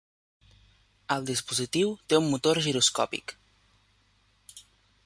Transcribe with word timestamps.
El 1.15 1.27
dispositiu 1.27 1.93
té 2.09 2.19
un 2.23 2.27
motor 2.33 2.61
giroscòpic. 2.69 3.37